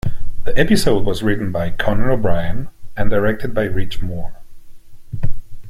The 0.45 0.57
episode 0.57 1.05
was 1.05 1.21
written 1.21 1.51
by 1.51 1.69
Conan 1.69 2.09
O'Brien 2.09 2.69
and 2.97 3.11
directed 3.11 3.53
by 3.53 3.65
Rich 3.65 4.01
Moore. 4.01 4.35